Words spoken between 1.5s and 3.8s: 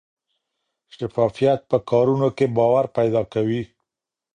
په کارونو کې باور پیدا کوي.